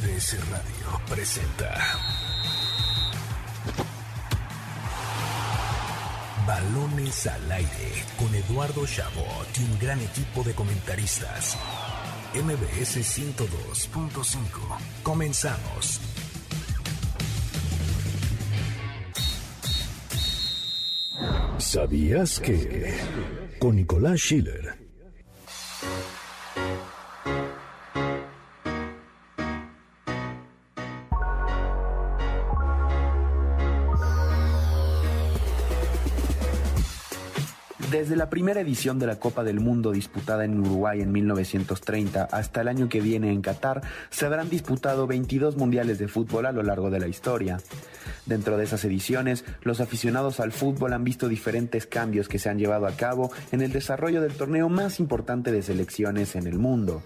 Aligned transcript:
MBS 0.00 0.36
Radio 0.48 1.00
presenta 1.08 1.74
Balones 6.46 7.26
al 7.26 7.52
aire 7.52 8.04
con 8.16 8.34
Eduardo 8.34 8.86
Chabot 8.86 9.46
y 9.58 9.64
un 9.64 9.78
gran 9.78 10.00
equipo 10.00 10.42
de 10.42 10.54
comentaristas. 10.54 11.56
MBS 12.34 12.96
102.5. 12.96 14.78
Comenzamos. 15.02 16.00
¿Sabías 21.58 22.40
que? 22.40 22.94
Con 23.58 23.76
Nicolás 23.76 24.18
Schiller. 24.20 24.89
Desde 37.90 38.14
la 38.14 38.30
primera 38.30 38.60
edición 38.60 39.00
de 39.00 39.08
la 39.08 39.18
Copa 39.18 39.42
del 39.42 39.58
Mundo 39.58 39.90
disputada 39.90 40.44
en 40.44 40.60
Uruguay 40.60 41.00
en 41.00 41.10
1930 41.10 42.28
hasta 42.30 42.60
el 42.60 42.68
año 42.68 42.88
que 42.88 43.00
viene 43.00 43.32
en 43.32 43.42
Qatar, 43.42 43.82
se 44.10 44.26
habrán 44.26 44.48
disputado 44.48 45.08
22 45.08 45.56
mundiales 45.56 45.98
de 45.98 46.06
fútbol 46.06 46.46
a 46.46 46.52
lo 46.52 46.62
largo 46.62 46.88
de 46.90 47.00
la 47.00 47.08
historia. 47.08 47.58
Dentro 48.26 48.56
de 48.56 48.62
esas 48.62 48.84
ediciones, 48.84 49.44
los 49.62 49.80
aficionados 49.80 50.38
al 50.38 50.52
fútbol 50.52 50.92
han 50.92 51.02
visto 51.02 51.28
diferentes 51.28 51.86
cambios 51.86 52.28
que 52.28 52.38
se 52.38 52.48
han 52.48 52.60
llevado 52.60 52.86
a 52.86 52.92
cabo 52.92 53.32
en 53.50 53.60
el 53.60 53.72
desarrollo 53.72 54.20
del 54.20 54.34
torneo 54.34 54.68
más 54.68 55.00
importante 55.00 55.50
de 55.50 55.62
selecciones 55.62 56.36
en 56.36 56.46
el 56.46 56.60
mundo. 56.60 57.02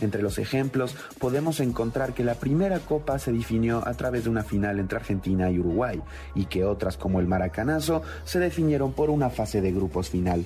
Entre 0.00 0.22
los 0.22 0.38
ejemplos, 0.38 0.96
podemos 1.18 1.60
encontrar 1.60 2.14
que 2.14 2.24
la 2.24 2.34
primera 2.34 2.80
copa 2.80 3.18
se 3.18 3.32
definió 3.32 3.86
a 3.86 3.94
través 3.94 4.24
de 4.24 4.30
una 4.30 4.42
final 4.42 4.78
entre 4.78 4.98
Argentina 4.98 5.50
y 5.50 5.58
Uruguay, 5.58 6.00
y 6.34 6.46
que 6.46 6.64
otras 6.64 6.96
como 6.96 7.20
el 7.20 7.26
Maracanazo 7.26 8.02
se 8.24 8.38
definieron 8.38 8.92
por 8.92 9.10
una 9.10 9.30
fase 9.30 9.60
de 9.60 9.72
grupos 9.72 10.10
final. 10.10 10.44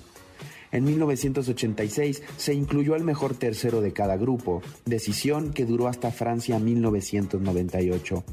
En 0.70 0.84
1986 0.84 2.22
se 2.36 2.55
incluyó 2.55 2.94
al 2.94 3.05
mejor 3.05 3.34
tercero 3.34 3.80
de 3.80 3.92
cada 3.92 4.16
grupo, 4.16 4.62
decisión 4.84 5.52
que 5.52 5.64
duró 5.64 5.88
hasta 5.88 6.10
Francia 6.10 6.58
1998. 6.58 8.25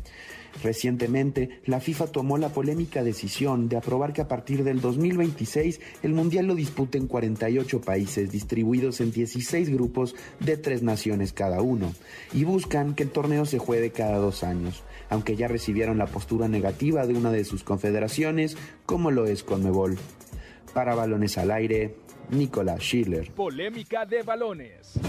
Recientemente, 0.63 1.59
la 1.65 1.81
FIFA 1.81 2.07
tomó 2.07 2.37
la 2.37 2.49
polémica 2.49 3.03
decisión 3.03 3.67
de 3.67 3.77
aprobar 3.77 4.13
que 4.13 4.21
a 4.21 4.27
partir 4.27 4.63
del 4.63 4.79
2026 4.79 5.81
el 6.01 6.13
Mundial 6.13 6.45
lo 6.45 6.55
disputen 6.55 7.07
48 7.07 7.81
países 7.81 8.31
distribuidos 8.31 9.01
en 9.01 9.11
16 9.11 9.69
grupos 9.69 10.15
de 10.39 10.55
tres 10.55 10.81
naciones 10.81 11.33
cada 11.33 11.61
uno, 11.61 11.93
y 12.33 12.45
buscan 12.45 12.95
que 12.95 13.03
el 13.03 13.09
torneo 13.09 13.45
se 13.45 13.59
juegue 13.59 13.91
cada 13.91 14.17
dos 14.17 14.43
años, 14.43 14.83
aunque 15.09 15.35
ya 15.35 15.47
recibieron 15.47 15.97
la 15.97 16.07
postura 16.07 16.47
negativa 16.47 17.05
de 17.05 17.15
una 17.15 17.31
de 17.31 17.43
sus 17.43 17.63
confederaciones, 17.63 18.55
como 18.85 19.11
lo 19.11 19.25
es 19.25 19.43
Conmebol. 19.43 19.97
Para 20.73 20.95
balones 20.95 21.37
al 21.37 21.51
aire, 21.51 21.95
Nicolás 22.29 22.81
Schiller. 22.81 23.31
Polémica 23.31 24.05
de 24.05 24.21
balones. 24.23 24.99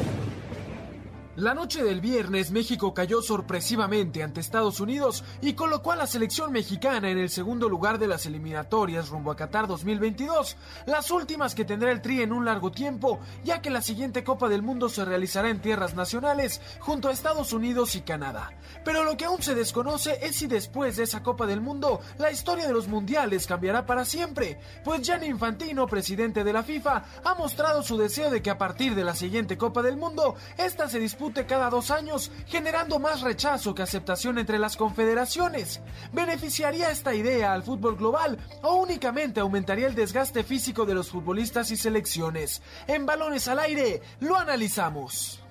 La 1.37 1.53
noche 1.53 1.85
del 1.85 2.01
viernes 2.01 2.51
México 2.51 2.95
cayó 2.95 3.21
sorpresivamente 3.21 4.23
ante 4.23 4.41
Estados 4.41 4.81
Unidos 4.81 5.23
y 5.43 5.53
colocó 5.53 5.93
a 5.93 5.97
la 5.97 6.07
selección 6.07 6.51
mexicana 6.51 7.11
en 7.11 7.19
el 7.19 7.29
segundo 7.29 7.69
lugar 7.69 7.99
de 7.99 8.07
las 8.07 8.25
eliminatorias 8.25 9.11
rumbo 9.11 9.31
a 9.31 9.37
Qatar 9.37 9.67
2022, 9.67 10.57
las 10.87 11.11
últimas 11.11 11.55
que 11.55 11.67
tendrá 11.67 11.93
el 11.93 12.01
Tri 12.01 12.23
en 12.23 12.33
un 12.33 12.47
largo 12.47 12.73
tiempo, 12.73 13.21
ya 13.45 13.61
que 13.61 13.69
la 13.69 13.83
siguiente 13.83 14.25
Copa 14.25 14.49
del 14.49 14.63
Mundo 14.63 14.89
se 14.89 15.05
realizará 15.05 15.51
en 15.51 15.61
tierras 15.61 15.95
nacionales 15.95 16.63
junto 16.81 17.09
a 17.09 17.13
Estados 17.13 17.53
Unidos 17.53 17.97
y 17.97 18.01
Canadá. 18.01 18.53
Pero 18.83 19.05
lo 19.05 19.19
que 19.19 19.27
aún 19.27 19.43
se 19.43 19.55
desconoce 19.55 20.19
es 20.23 20.37
si 20.37 20.47
después 20.47 20.97
de 20.97 21.03
esa 21.03 21.23
Copa 21.23 21.47
del 21.47 21.61
Mundo 21.61 22.01
la 22.17 22.31
historia 22.31 22.67
de 22.67 22.73
los 22.73 22.89
mundiales 22.89 23.47
cambiará 23.47 23.85
para 23.85 24.07
siempre, 24.07 24.59
pues 24.83 25.03
Gianni 25.03 25.27
Infantino, 25.27 25.87
presidente 25.87 26.45
de 26.45 26.53
la 26.55 26.63
FIFA, 26.63 27.05
ha 27.25 27.35
mostrado 27.35 27.83
su 27.83 27.99
deseo 27.99 28.31
de 28.31 28.41
que 28.41 28.49
a 28.49 28.57
partir 28.57 28.95
de 28.95 29.05
la 29.05 29.15
siguiente 29.15 29.59
Copa 29.59 29.83
del 29.83 29.99
Mundo 29.99 30.35
esta 30.57 30.89
se 30.89 30.99
cada 31.35 31.71
dos 31.71 31.91
años, 31.91 32.31
generando 32.47 32.99
más 32.99 33.21
rechazo 33.21 33.75
que 33.75 33.83
aceptación 33.83 34.39
entre 34.39 34.59
las 34.59 34.77
confederaciones. 34.77 35.81
¿Beneficiaría 36.13 36.91
esta 36.91 37.15
idea 37.15 37.53
al 37.53 37.63
fútbol 37.63 37.97
global 37.97 38.39
o 38.63 38.77
únicamente 38.77 39.41
aumentaría 39.41 39.87
el 39.87 39.95
desgaste 39.95 40.45
físico 40.45 40.87
de 40.87 40.95
los 40.95 41.11
futbolistas 41.11 41.71
y 41.71 41.77
selecciones? 41.77 42.63
En 42.87 43.07
balones 43.07 43.49
al 43.49 43.59
aire, 43.59 44.03
lo 44.21 44.37
analizamos. 44.37 45.46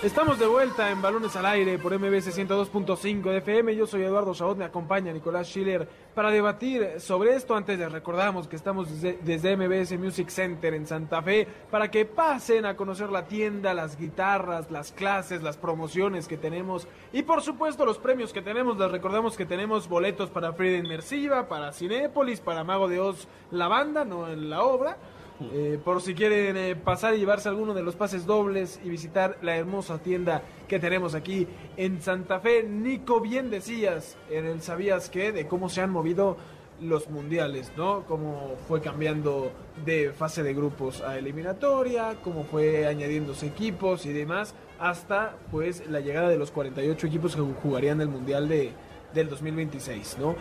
Estamos 0.00 0.38
de 0.38 0.46
vuelta 0.46 0.92
en 0.92 1.02
Balones 1.02 1.34
al 1.34 1.44
Aire 1.44 1.76
por 1.76 1.92
MBC 1.92 2.28
102.5 2.28 3.32
de 3.32 3.38
FM. 3.38 3.74
Yo 3.74 3.84
soy 3.84 4.02
Eduardo 4.02 4.32
Saud, 4.32 4.56
me 4.56 4.64
acompaña 4.64 5.12
Nicolás 5.12 5.48
Schiller 5.48 5.88
para 6.14 6.30
debatir 6.30 7.00
sobre 7.00 7.34
esto. 7.34 7.56
Antes 7.56 7.80
les 7.80 7.90
recordamos 7.90 8.46
que 8.46 8.54
estamos 8.54 8.88
desde, 8.88 9.18
desde, 9.24 9.56
MBS 9.56 9.98
Music 9.98 10.28
Center 10.28 10.72
en 10.74 10.86
Santa 10.86 11.20
Fe 11.20 11.48
para 11.68 11.90
que 11.90 12.04
pasen 12.04 12.64
a 12.64 12.76
conocer 12.76 13.10
la 13.10 13.26
tienda, 13.26 13.74
las 13.74 13.98
guitarras, 13.98 14.70
las 14.70 14.92
clases, 14.92 15.42
las 15.42 15.56
promociones 15.56 16.28
que 16.28 16.36
tenemos 16.36 16.86
y 17.12 17.24
por 17.24 17.42
supuesto 17.42 17.84
los 17.84 17.98
premios 17.98 18.32
que 18.32 18.40
tenemos. 18.40 18.78
Les 18.78 18.92
recordamos 18.92 19.36
que 19.36 19.46
tenemos 19.46 19.88
boletos 19.88 20.30
para 20.30 20.52
Frida 20.52 20.76
Inmersiva, 20.76 21.48
para 21.48 21.72
Cinépolis, 21.72 22.38
para 22.38 22.62
Mago 22.62 22.86
de 22.86 23.00
Oz, 23.00 23.26
la 23.50 23.66
banda, 23.66 24.04
no 24.04 24.28
en 24.28 24.48
la 24.48 24.62
obra. 24.62 24.96
Eh, 25.40 25.78
por 25.84 26.02
si 26.02 26.14
quieren 26.14 26.56
eh, 26.56 26.74
pasar 26.74 27.14
y 27.14 27.18
llevarse 27.18 27.48
alguno 27.48 27.72
de 27.72 27.82
los 27.82 27.94
pases 27.94 28.26
dobles 28.26 28.80
y 28.84 28.90
visitar 28.90 29.38
la 29.40 29.56
hermosa 29.56 29.98
tienda 29.98 30.42
que 30.66 30.80
tenemos 30.80 31.14
aquí 31.14 31.46
en 31.76 32.02
Santa 32.02 32.40
Fe. 32.40 32.64
Nico, 32.64 33.20
bien 33.20 33.48
decías 33.48 34.16
en 34.30 34.46
el 34.46 34.62
Sabías 34.62 35.08
que 35.08 35.30
de 35.30 35.46
cómo 35.46 35.68
se 35.68 35.80
han 35.80 35.90
movido 35.90 36.36
los 36.80 37.08
mundiales, 37.08 37.72
¿no? 37.76 38.04
Cómo 38.06 38.56
fue 38.66 38.80
cambiando 38.80 39.52
de 39.84 40.12
fase 40.12 40.42
de 40.42 40.54
grupos 40.54 41.02
a 41.02 41.18
eliminatoria, 41.18 42.16
cómo 42.22 42.44
fue 42.44 42.86
añadiéndose 42.86 43.46
equipos 43.46 44.06
y 44.06 44.12
demás, 44.12 44.54
hasta 44.78 45.36
pues 45.50 45.88
la 45.88 46.00
llegada 46.00 46.28
de 46.28 46.38
los 46.38 46.50
48 46.50 47.06
equipos 47.06 47.34
que 47.34 47.42
jugarían 47.42 48.00
el 48.00 48.08
mundial 48.08 48.48
de, 48.48 48.72
del 49.14 49.28
2026, 49.28 50.18
¿no? 50.20 50.36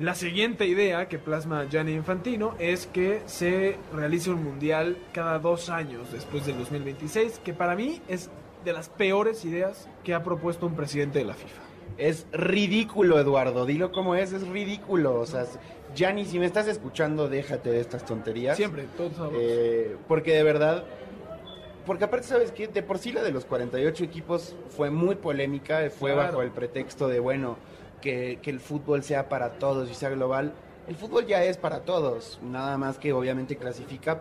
La 0.00 0.14
siguiente 0.14 0.66
idea 0.66 1.08
que 1.08 1.18
plasma 1.18 1.66
Gianni 1.68 1.92
Infantino 1.92 2.54
es 2.58 2.86
que 2.86 3.20
se 3.26 3.76
realice 3.92 4.30
un 4.30 4.42
mundial 4.42 4.96
cada 5.12 5.38
dos 5.38 5.68
años 5.68 6.10
después 6.10 6.46
del 6.46 6.56
2026, 6.56 7.38
que 7.44 7.52
para 7.52 7.76
mí 7.76 8.00
es 8.08 8.30
de 8.64 8.72
las 8.72 8.88
peores 8.88 9.44
ideas 9.44 9.88
que 10.02 10.14
ha 10.14 10.22
propuesto 10.24 10.64
un 10.66 10.74
presidente 10.74 11.18
de 11.18 11.26
la 11.26 11.34
FIFA. 11.34 11.60
Es 11.98 12.26
ridículo, 12.32 13.18
Eduardo. 13.20 13.66
Dilo 13.66 13.92
como 13.92 14.14
es, 14.14 14.32
es 14.32 14.48
ridículo. 14.48 15.20
O 15.20 15.26
sea, 15.26 15.44
Gianni, 15.94 16.24
si 16.24 16.38
me 16.38 16.46
estás 16.46 16.66
escuchando, 16.66 17.28
déjate 17.28 17.70
de 17.70 17.80
estas 17.80 18.06
tonterías. 18.06 18.56
Siempre, 18.56 18.86
todos 18.96 19.12
sabemos. 19.16 19.36
Eh, 19.38 19.96
porque 20.08 20.32
de 20.34 20.42
verdad. 20.42 20.84
Porque 21.84 22.04
aparte, 22.04 22.26
¿sabes 22.26 22.52
qué? 22.52 22.68
De 22.68 22.82
por 22.82 22.98
sí 22.98 23.12
la 23.12 23.22
de 23.22 23.32
los 23.32 23.44
48 23.44 24.02
equipos 24.04 24.56
fue 24.70 24.88
muy 24.88 25.16
polémica. 25.16 25.90
Fue 25.90 26.12
Claro. 26.14 26.28
bajo 26.28 26.42
el 26.42 26.52
pretexto 26.52 27.06
de, 27.06 27.20
bueno, 27.20 27.58
que, 28.00 28.38
que 28.42 28.50
el 28.50 28.60
fútbol 28.60 29.02
sea 29.02 29.28
para 29.28 29.52
todos 29.58 29.90
y 29.90 29.94
sea 29.94 30.10
global. 30.10 30.52
El 30.88 30.96
fútbol 30.96 31.26
ya 31.26 31.44
es 31.44 31.56
para 31.56 31.80
todos. 31.80 32.40
Nada 32.42 32.76
más 32.78 32.98
que 32.98 33.12
obviamente 33.12 33.56
clasifica. 33.56 34.20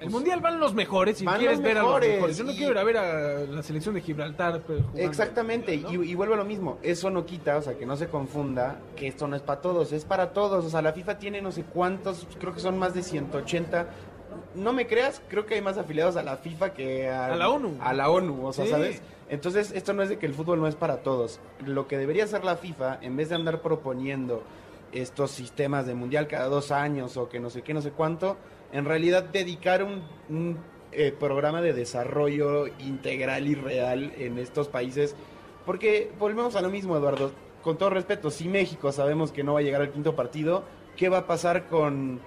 El 0.00 0.10
mundial 0.10 0.40
van 0.40 0.60
los 0.60 0.74
mejores 0.74 1.22
Van 1.24 1.38
quieres 1.38 1.62
ver 1.62 1.78
a 1.78 1.82
los 1.82 1.98
mejores. 2.00 2.36
Yo 2.36 2.44
no 2.44 2.50
y- 2.52 2.56
quiero 2.56 2.72
ir 2.72 2.78
a 2.78 2.84
ver 2.84 2.96
a 2.98 3.38
la 3.44 3.62
selección 3.62 3.94
de 3.94 4.02
Gibraltar. 4.02 4.60
pues. 4.62 4.80
Exactamente, 4.96 5.76
¿no? 5.78 5.90
y, 6.04 6.10
y 6.10 6.14
vuelvo 6.14 6.34
a 6.34 6.36
lo 6.36 6.44
mismo, 6.44 6.78
eso 6.82 7.08
no 7.10 7.24
quita, 7.24 7.56
o 7.56 7.62
sea, 7.62 7.74
que 7.78 7.86
no 7.86 7.96
se 7.96 8.08
confunda 8.08 8.80
que 8.96 9.06
esto 9.06 9.26
no 9.28 9.36
es 9.36 9.40
para 9.42 9.62
todos, 9.62 9.92
es 9.92 10.04
para 10.04 10.32
todos, 10.34 10.64
o 10.64 10.68
sea, 10.68 10.82
la 10.82 10.92
FIFA 10.92 11.18
tiene 11.18 11.40
no 11.40 11.52
sé 11.52 11.62
cuántos, 11.62 12.26
creo 12.38 12.52
que 12.52 12.60
son 12.60 12.76
más 12.78 12.92
de 12.92 13.02
180, 13.02 13.86
no 14.54 14.72
me 14.72 14.86
creas, 14.86 15.20
creo 15.28 15.46
que 15.46 15.54
hay 15.54 15.60
más 15.60 15.78
afiliados 15.78 16.16
a 16.16 16.22
la 16.22 16.36
FIFA 16.36 16.72
que 16.72 17.08
a, 17.08 17.26
A 17.26 17.36
la 17.36 17.48
ONU. 17.48 17.76
A 17.80 17.92
la 17.92 18.10
ONU, 18.10 18.46
o 18.46 18.52
sea, 18.52 18.64
Sí. 18.64 18.70
¿sabes? 18.70 19.02
Entonces, 19.28 19.72
esto 19.72 19.92
no 19.94 20.02
es 20.02 20.08
de 20.10 20.18
que 20.18 20.26
el 20.26 20.34
fútbol 20.34 20.60
no 20.60 20.68
es 20.68 20.74
para 20.74 20.98
todos, 20.98 21.40
lo 21.64 21.88
que 21.88 21.96
debería 21.98 22.24
hacer 22.24 22.44
la 22.44 22.56
FIFA, 22.56 22.98
en 23.00 23.16
vez 23.16 23.30
de 23.30 23.34
andar 23.36 23.62
proponiendo 23.62 24.42
estos 24.92 25.30
sistemas 25.30 25.86
de 25.86 25.94
mundial 25.94 26.28
cada 26.28 26.46
dos 26.46 26.70
años 26.70 27.16
o 27.16 27.28
que 27.28 27.40
no 27.40 27.50
sé 27.50 27.62
qué, 27.62 27.74
no 27.74 27.80
sé 27.82 27.90
cuánto, 27.90 28.36
en 28.72 28.84
realidad 28.84 29.24
dedicar 29.24 29.82
un, 29.82 30.02
un, 30.28 30.58
eh, 30.92 31.12
programa 31.18 31.60
de 31.60 31.72
desarrollo 31.72 32.68
integral 32.78 33.48
y 33.48 33.54
real 33.56 34.12
en 34.16 34.38
estos 34.38 34.68
países, 34.68 35.16
porque 35.66 36.12
volvemos 36.18 36.54
a 36.54 36.60
lo 36.60 36.70
mismo, 36.70 36.96
Eduardo, 36.96 37.32
con 37.62 37.78
todo 37.78 37.90
respeto, 37.90 38.30
si 38.30 38.46
México 38.46 38.92
sabemos 38.92 39.32
que 39.32 39.42
no 39.42 39.54
va 39.54 39.60
a 39.60 39.62
llegar 39.62 39.80
al 39.80 39.90
quinto 39.90 40.14
partido, 40.14 40.62
¿qué 40.96 41.08
va 41.08 41.18
a 41.18 41.26
pasar 41.26 41.66
con 41.66 42.20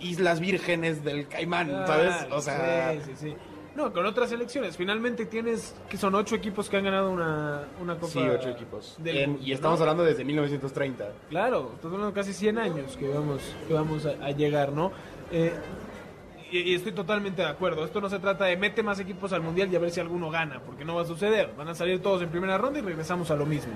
Islas 0.00 0.40
Vírgenes 0.40 1.04
del 1.04 1.26
Caimán, 1.28 1.68
¿sabes? 1.86 2.14
Claro, 2.16 2.36
O 2.36 2.40
sea, 2.40 2.92
sí, 2.92 3.00
sí, 3.06 3.12
sí. 3.16 3.34
No, 3.76 3.92
con 3.92 4.04
otras 4.06 4.32
elecciones. 4.32 4.76
Finalmente 4.76 5.24
tienes 5.26 5.74
que 5.88 5.96
son 5.96 6.14
ocho 6.16 6.34
equipos 6.34 6.68
que 6.68 6.76
han 6.78 6.84
ganado 6.84 7.10
una, 7.12 7.62
una 7.80 7.94
copa. 7.94 8.12
sí, 8.12 8.18
ocho 8.18 8.48
equipos. 8.48 8.96
del 8.98 9.16
En- 9.18 9.30
mundo, 9.30 9.44
y 9.46 9.52
estamos 9.52 9.78
¿no? 9.78 9.84
hablando 9.84 10.04
desde 10.04 10.24
1930. 10.24 11.04
Claro, 11.30 11.72
estamos 11.76 11.94
hablando 11.94 12.12
casi 12.14 12.32
100 12.32 12.58
años 12.58 12.96
que 12.96 13.06
vamos, 13.08 13.40
que 13.68 13.74
vamos 13.74 14.04
a, 14.06 14.10
a 14.24 14.30
llegar, 14.32 14.72
¿no? 14.72 14.90
Eh, 15.30 15.52
y, 16.50 16.58
y 16.60 16.74
estoy 16.74 16.90
totalmente 16.92 17.42
de 17.42 17.48
acuerdo. 17.48 17.84
Esto 17.84 18.00
no 18.00 18.08
se 18.08 18.18
trata 18.18 18.46
de 18.46 18.56
mete 18.56 18.82
más 18.82 18.98
equipos 18.98 19.32
al 19.32 19.42
mundial 19.42 19.68
y 19.72 19.76
a 19.76 19.78
ver 19.78 19.90
si 19.90 20.00
alguno 20.00 20.28
gana, 20.30 20.60
porque 20.64 20.84
no 20.84 20.96
va 20.96 21.02
a 21.02 21.06
suceder. 21.06 21.52
Van 21.56 21.68
a 21.68 21.74
salir 21.74 22.02
todos 22.02 22.20
en 22.22 22.30
primera 22.30 22.58
ronda 22.58 22.80
y 22.80 22.82
regresamos 22.82 23.30
a 23.30 23.36
lo 23.36 23.46
mismo. 23.46 23.74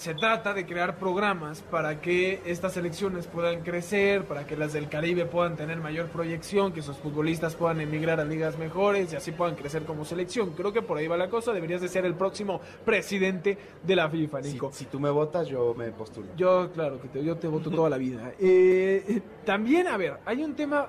Se 0.00 0.14
trata 0.14 0.54
de 0.54 0.64
crear 0.64 0.96
programas 0.96 1.60
para 1.60 2.00
que 2.00 2.40
estas 2.46 2.72
selecciones 2.72 3.26
puedan 3.26 3.60
crecer, 3.60 4.24
para 4.24 4.46
que 4.46 4.56
las 4.56 4.72
del 4.72 4.88
Caribe 4.88 5.26
puedan 5.26 5.56
tener 5.56 5.76
mayor 5.76 6.06
proyección, 6.06 6.72
que 6.72 6.80
sus 6.80 6.96
futbolistas 6.96 7.54
puedan 7.54 7.82
emigrar 7.82 8.18
a 8.18 8.24
ligas 8.24 8.56
mejores 8.56 9.12
y 9.12 9.16
así 9.16 9.30
puedan 9.30 9.56
crecer 9.56 9.82
como 9.82 10.06
selección. 10.06 10.52
Creo 10.56 10.72
que 10.72 10.80
por 10.80 10.96
ahí 10.96 11.06
va 11.06 11.18
la 11.18 11.28
cosa. 11.28 11.52
Deberías 11.52 11.82
de 11.82 11.88
ser 11.88 12.06
el 12.06 12.14
próximo 12.14 12.62
presidente 12.82 13.58
de 13.82 13.94
la 13.94 14.08
FIFA, 14.08 14.42
Si, 14.42 14.52
Nico. 14.54 14.70
si 14.72 14.86
tú 14.86 14.98
me 14.98 15.10
votas, 15.10 15.48
yo 15.48 15.74
me 15.74 15.90
postulo. 15.90 16.28
Yo, 16.34 16.70
claro, 16.72 16.98
que 16.98 17.08
te, 17.08 17.22
yo 17.22 17.36
te 17.36 17.48
voto 17.48 17.70
toda 17.70 17.90
la 17.90 17.98
vida. 17.98 18.32
Eh, 18.40 19.20
también, 19.44 19.86
a 19.86 19.98
ver, 19.98 20.16
hay 20.24 20.42
un 20.42 20.54
tema 20.54 20.88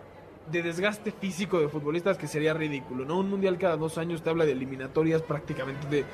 de 0.49 0.63
desgaste 0.63 1.11
físico 1.11 1.59
de 1.59 1.67
futbolistas 1.67 2.17
que 2.17 2.27
sería 2.27 2.53
ridículo, 2.53 3.03
¿no? 3.03 3.19
Un 3.19 3.29
mundial 3.29 3.57
cada 3.57 3.75
dos 3.75 3.97
años 3.97 4.21
te 4.21 4.29
habla 4.29 4.45
de 4.45 4.53
eliminatorias 4.53 5.21
prácticamente 5.21 5.87
de 5.87 6.05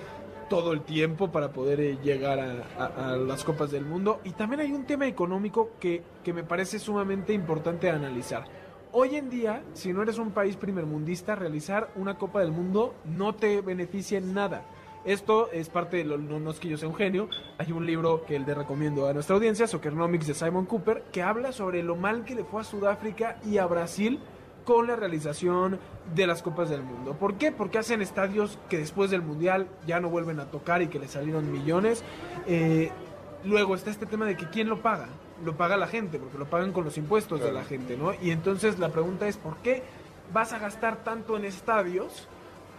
todo 0.49 0.73
el 0.73 0.81
tiempo 0.81 1.31
para 1.31 1.51
poder 1.51 1.79
eh, 1.79 1.97
llegar 2.03 2.39
a, 2.39 2.63
a- 2.77 3.11
a 3.13 3.17
las 3.17 3.43
copas 3.43 3.71
del 3.71 3.85
mundo. 3.85 4.19
Y 4.23 4.31
también 4.31 4.61
hay 4.61 4.71
un 4.71 4.85
tema 4.85 5.07
económico 5.07 5.71
que, 5.79 6.03
que 6.23 6.33
me 6.33 6.43
parece 6.43 6.79
sumamente 6.79 7.33
importante 7.33 7.89
analizar. 7.89 8.45
Hoy 8.93 9.15
en 9.15 9.29
día, 9.29 9.61
si 9.73 9.91
no 9.93 10.01
eres 10.01 10.17
un 10.17 10.31
país 10.31 10.55
primermundista, 10.55 11.35
realizar 11.35 11.89
una 11.95 12.17
Copa 12.17 12.39
del 12.39 12.51
Mundo 12.51 12.95
no 13.05 13.35
te 13.35 13.61
beneficia 13.61 14.17
en 14.17 14.33
nada. 14.33 14.63
Esto 15.05 15.49
es 15.51 15.69
parte 15.69 15.97
de 15.97 16.03
lo, 16.05 16.17
no, 16.17 16.39
no 16.39 16.51
es 16.51 16.59
que 16.59 16.67
yo 16.69 16.77
sea 16.77 16.89
un 16.89 16.95
genio. 16.95 17.29
Hay 17.57 17.71
un 17.71 17.85
libro 17.85 18.23
que 18.25 18.39
le 18.39 18.53
recomiendo 18.53 19.07
a 19.07 19.13
nuestra 19.13 19.35
audiencia, 19.35 19.67
Soccernomics 19.67 20.27
de 20.27 20.33
Simon 20.33 20.65
Cooper, 20.65 21.03
que 21.11 21.21
habla 21.21 21.51
sobre 21.51 21.83
lo 21.83 21.95
mal 21.95 22.23
que 22.25 22.35
le 22.35 22.43
fue 22.43 22.61
a 22.61 22.63
Sudáfrica 22.63 23.37
y 23.45 23.57
a 23.57 23.65
Brasil 23.67 24.19
con 24.67 24.85
la 24.85 24.97
realización 24.97 25.79
de 26.13 26.27
las 26.27 26.43
Copas 26.43 26.69
del 26.69 26.83
Mundo. 26.83 27.13
¿Por 27.13 27.35
qué? 27.35 27.53
Porque 27.53 27.77
hacen 27.77 28.01
estadios 28.01 28.59
que 28.69 28.77
después 28.77 29.09
del 29.09 29.21
Mundial 29.21 29.69
ya 29.87 30.01
no 30.01 30.09
vuelven 30.09 30.41
a 30.41 30.51
tocar 30.51 30.81
y 30.81 30.87
que 30.87 30.99
le 30.99 31.07
salieron 31.07 31.49
millones. 31.49 32.03
Eh, 32.47 32.91
luego 33.45 33.75
está 33.75 33.91
este 33.91 34.05
tema 34.05 34.25
de 34.25 34.35
que 34.35 34.49
quién 34.49 34.67
lo 34.67 34.81
paga. 34.81 35.07
Lo 35.45 35.55
paga 35.55 35.77
la 35.77 35.87
gente, 35.87 36.19
porque 36.19 36.37
lo 36.37 36.49
pagan 36.49 36.73
con 36.73 36.83
los 36.83 36.97
impuestos 36.97 37.39
de 37.39 37.53
la 37.53 37.63
gente, 37.63 37.95
¿no? 37.95 38.11
Y 38.21 38.31
entonces 38.31 38.77
la 38.77 38.89
pregunta 38.89 39.25
es, 39.29 39.37
¿por 39.37 39.55
qué 39.59 39.83
vas 40.33 40.51
a 40.51 40.59
gastar 40.59 40.97
tanto 40.97 41.37
en 41.37 41.45
estadios 41.45 42.27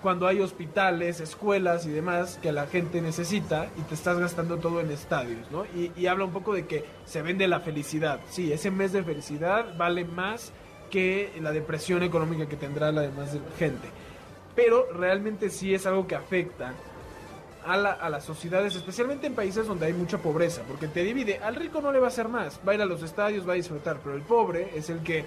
cuando 0.02 0.26
hay 0.26 0.40
hospitales, 0.40 1.20
escuelas 1.20 1.86
y 1.86 1.90
demás 1.90 2.38
que 2.42 2.52
la 2.52 2.66
gente 2.66 3.00
necesita 3.00 3.70
y 3.78 3.80
te 3.82 3.94
estás 3.94 4.18
gastando 4.18 4.58
todo 4.58 4.80
en 4.80 4.90
estadios, 4.90 5.50
¿no? 5.50 5.64
Y, 5.64 5.90
y 5.96 6.06
habla 6.06 6.26
un 6.26 6.32
poco 6.32 6.52
de 6.52 6.66
que 6.66 6.84
se 7.06 7.22
vende 7.22 7.48
la 7.48 7.60
felicidad. 7.60 8.20
Sí, 8.28 8.52
ese 8.52 8.70
mes 8.70 8.92
de 8.92 9.02
felicidad 9.02 9.74
vale 9.78 10.04
más 10.04 10.52
que 10.88 11.32
la 11.40 11.52
depresión 11.52 12.02
económica 12.02 12.46
que 12.46 12.56
tendrá 12.56 12.90
la 12.92 13.02
demás 13.02 13.36
gente. 13.58 13.88
Pero 14.54 14.86
realmente 14.92 15.50
sí 15.50 15.72
es 15.74 15.86
algo 15.86 16.06
que 16.06 16.14
afecta 16.16 16.72
a, 17.64 17.76
la- 17.76 17.92
a 17.92 18.08
las 18.08 18.24
sociedades, 18.24 18.74
especialmente 18.74 19.26
en 19.26 19.34
países 19.34 19.66
donde 19.66 19.86
hay 19.86 19.92
mucha 19.92 20.18
pobreza, 20.18 20.62
porque 20.66 20.88
te 20.88 21.02
divide. 21.04 21.38
Al 21.38 21.54
rico 21.54 21.80
no 21.80 21.92
le 21.92 21.98
va 21.98 22.06
a 22.06 22.08
hacer 22.08 22.28
más, 22.28 22.60
va 22.66 22.72
a 22.72 22.74
ir 22.76 22.82
a 22.82 22.86
los 22.86 23.02
estadios, 23.02 23.46
va 23.48 23.52
a 23.52 23.56
disfrutar, 23.56 23.98
pero 24.02 24.16
el 24.16 24.22
pobre 24.22 24.70
es 24.74 24.90
el 24.90 25.00
que 25.00 25.24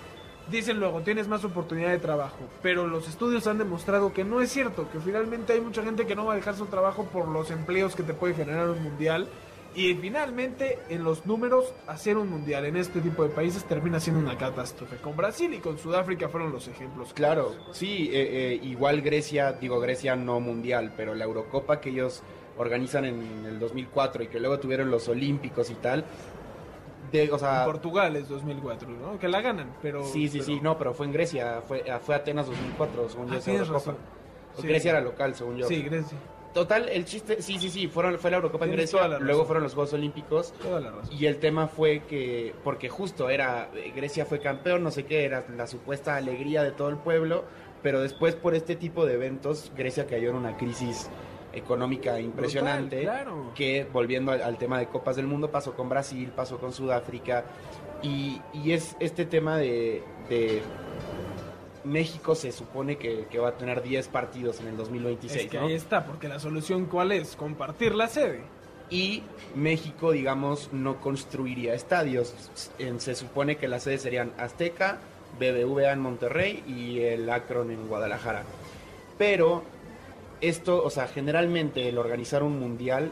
dicen 0.49 0.79
luego 0.79 1.01
tienes 1.01 1.27
más 1.27 1.45
oportunidad 1.45 1.91
de 1.91 1.99
trabajo. 1.99 2.39
Pero 2.61 2.87
los 2.87 3.07
estudios 3.07 3.45
han 3.47 3.57
demostrado 3.59 4.11
que 4.11 4.23
no 4.23 4.41
es 4.41 4.51
cierto, 4.51 4.89
que 4.91 4.99
finalmente 4.99 5.53
hay 5.53 5.61
mucha 5.61 5.83
gente 5.83 6.05
que 6.07 6.15
no 6.15 6.25
va 6.25 6.33
a 6.33 6.35
dejar 6.35 6.55
su 6.55 6.65
trabajo 6.65 7.05
por 7.05 7.27
los 7.27 7.51
empleos 7.51 7.95
que 7.95 8.03
te 8.03 8.13
puede 8.13 8.33
generar 8.33 8.69
un 8.69 8.81
mundial. 8.83 9.27
Y 9.73 9.93
finalmente, 9.95 10.79
en 10.89 11.03
los 11.03 11.25
números, 11.25 11.73
hacer 11.87 12.17
un 12.17 12.29
mundial 12.29 12.65
en 12.65 12.75
este 12.75 12.99
tipo 12.99 13.23
de 13.23 13.29
países 13.29 13.63
termina 13.63 13.99
siendo 13.99 14.21
una 14.21 14.37
catástrofe. 14.37 14.97
Con 14.97 15.15
Brasil 15.15 15.53
y 15.53 15.59
con 15.59 15.77
Sudáfrica 15.77 16.27
fueron 16.27 16.51
los 16.51 16.67
ejemplos. 16.67 17.13
Claro, 17.13 17.55
sí, 17.71 18.09
eh, 18.11 18.51
eh, 18.53 18.59
igual 18.63 19.01
Grecia, 19.01 19.53
digo 19.53 19.79
Grecia 19.79 20.15
no 20.15 20.39
mundial, 20.41 20.93
pero 20.97 21.15
la 21.15 21.23
Eurocopa 21.23 21.79
que 21.79 21.89
ellos 21.89 22.21
organizan 22.57 23.05
en 23.05 23.45
el 23.45 23.59
2004 23.59 24.23
y 24.23 24.27
que 24.27 24.39
luego 24.39 24.59
tuvieron 24.59 24.91
los 24.91 25.07
Olímpicos 25.07 25.69
y 25.69 25.75
tal, 25.75 26.03
de, 27.11 27.31
o 27.31 27.37
sea, 27.37 27.59
En 27.59 27.65
Portugal 27.65 28.15
es 28.15 28.29
2004, 28.29 28.89
¿no? 28.89 29.19
Que 29.19 29.27
la 29.27 29.41
ganan, 29.41 29.73
pero... 29.81 30.03
sí, 30.03 30.27
sí, 30.27 30.41
sí, 30.41 30.59
no, 30.61 30.77
pero 30.77 30.93
fue 30.93 31.05
en 31.05 31.13
Grecia, 31.13 31.61
fue, 31.67 31.83
fue 32.01 32.15
Atenas 32.15 32.47
2004, 32.47 33.09
según 33.09 33.27
yo. 33.29 33.37
Ah. 33.37 33.95
Sí. 34.59 34.67
Grecia 34.67 34.91
era 34.91 35.01
local, 35.01 35.33
según 35.35 35.57
yo. 35.57 35.67
Sí, 35.67 35.81
Grecia. 35.81 36.17
Total, 36.53 36.89
el 36.89 37.05
chiste, 37.05 37.41
sí, 37.41 37.57
sí, 37.59 37.69
sí, 37.69 37.87
fueron, 37.87 38.19
fue 38.19 38.29
la 38.29 38.37
Eurocopa 38.37 38.65
en 38.65 38.73
Grecia, 38.73 39.07
luego 39.19 39.45
fueron 39.45 39.63
los 39.63 39.73
Juegos 39.73 39.93
Olímpicos 39.93 40.53
Toda 40.61 40.79
la 40.81 40.91
razón. 40.91 41.15
y 41.17 41.25
el 41.25 41.37
tema 41.37 41.67
fue 41.67 42.03
que, 42.09 42.53
porque 42.63 42.89
justo 42.89 43.29
era, 43.29 43.69
eh, 43.73 43.93
Grecia 43.95 44.25
fue 44.25 44.39
campeón, 44.39 44.83
no 44.83 44.91
sé 44.91 45.05
qué, 45.05 45.23
era 45.23 45.45
la 45.55 45.65
supuesta 45.67 46.17
alegría 46.17 46.61
de 46.63 46.71
todo 46.71 46.89
el 46.89 46.97
pueblo, 46.97 47.45
pero 47.81 48.01
después 48.01 48.35
por 48.35 48.53
este 48.53 48.75
tipo 48.75 49.05
de 49.05 49.13
eventos, 49.13 49.71
Grecia 49.77 50.05
cayó 50.07 50.29
en 50.31 50.35
una 50.35 50.57
crisis 50.57 51.09
económica 51.53 52.19
impresionante, 52.19 53.01
claro. 53.01 53.51
que 53.55 53.85
volviendo 53.91 54.31
al, 54.31 54.41
al 54.41 54.57
tema 54.57 54.77
de 54.79 54.87
Copas 54.87 55.15
del 55.15 55.27
Mundo, 55.27 55.51
pasó 55.51 55.73
con 55.73 55.89
Brasil, 55.89 56.31
pasó 56.35 56.59
con 56.59 56.73
Sudáfrica, 56.73 57.45
y, 58.03 58.41
y 58.53 58.71
es 58.71 58.95
este 58.99 59.25
tema 59.25 59.57
de, 59.57 60.03
de 60.27 60.61
México 61.83 62.35
se 62.35 62.51
supone 62.51 62.97
que, 62.97 63.25
que 63.29 63.39
va 63.39 63.49
a 63.49 63.57
tener 63.57 63.81
10 63.81 64.07
partidos 64.09 64.59
en 64.59 64.67
el 64.67 64.77
2026, 64.77 65.43
Es 65.45 65.49
que 65.51 65.57
¿no? 65.59 65.67
ahí 65.67 65.73
está, 65.73 66.05
porque 66.05 66.27
la 66.27 66.39
solución 66.39 66.85
cuál 66.85 67.11
es? 67.11 67.35
Compartir 67.35 67.95
la 67.95 68.07
sede. 68.07 68.41
y 68.89 69.23
México, 69.55 70.11
digamos, 70.11 70.69
no 70.73 70.99
construiría 70.99 71.73
estadios. 71.73 72.33
Se 72.97 73.15
supone 73.15 73.55
que 73.57 73.67
las 73.67 73.83
sedes 73.83 74.01
serían 74.01 74.31
Azteca, 74.37 74.99
BBVA 75.39 75.93
en 75.93 75.99
Monterrey 75.99 76.63
y 76.67 76.99
el 76.99 77.29
Akron 77.29 77.71
en 77.71 77.87
Guadalajara. 77.87 78.43
Pero 79.17 79.63
esto, 80.41 80.83
o 80.83 80.89
sea, 80.89 81.07
generalmente 81.07 81.87
el 81.87 81.97
organizar 81.97 82.43
un 82.43 82.59
mundial 82.59 83.11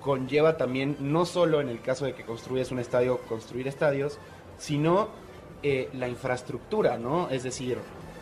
conlleva 0.00 0.56
también, 0.56 0.96
no 1.00 1.26
solo 1.26 1.60
en 1.60 1.68
el 1.68 1.80
caso 1.80 2.04
de 2.04 2.14
que 2.14 2.22
construyes 2.22 2.70
un 2.70 2.78
estadio, 2.78 3.18
construir 3.28 3.66
estadios, 3.66 4.18
sino 4.56 5.08
eh, 5.62 5.88
la 5.94 6.08
infraestructura, 6.08 6.96
¿no? 6.98 7.28
Es 7.30 7.42
decir, 7.42 7.78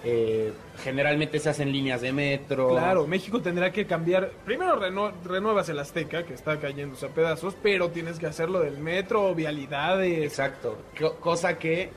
eh, 0.08 0.52
generalmente 0.84 1.40
se 1.40 1.48
hacen 1.48 1.72
líneas 1.72 2.00
de 2.00 2.12
metro. 2.12 2.68
Claro, 2.68 3.06
México 3.08 3.40
tendrá 3.42 3.72
que 3.72 3.86
cambiar. 3.86 4.30
Primero 4.44 4.76
reno- 4.76 5.12
renuevas 5.24 5.68
el 5.68 5.78
Azteca, 5.80 6.22
que 6.24 6.34
está 6.34 6.60
cayéndose 6.60 7.06
a 7.06 7.08
pedazos, 7.08 7.56
pero 7.60 7.90
tienes 7.90 8.18
que 8.20 8.26
hacerlo 8.26 8.60
del 8.60 8.78
metro, 8.78 9.34
vialidades. 9.34 10.18
Exacto. 10.24 10.78
Co- 10.98 11.16
cosa 11.16 11.58
que. 11.58 11.90